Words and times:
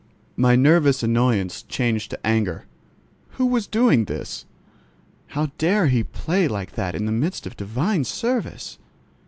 My 0.35 0.55
nervous 0.55 1.03
annoyance 1.03 1.61
changed 1.61 2.09
to 2.09 2.19
anger. 2.25 2.65
Who 3.37 3.45
was 3.45 3.67
doing 3.67 4.05
this? 4.05 4.45
How 5.27 5.51
dare 5.59 5.89
he 5.89 6.01
play 6.03 6.47
like 6.47 6.71
that 6.71 6.95
in 6.95 7.05
the 7.05 7.11
midst 7.11 7.45
of 7.45 7.55
divine 7.55 8.03
service? 8.05 8.79